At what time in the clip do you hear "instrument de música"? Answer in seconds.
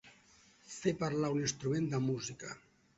1.47-2.55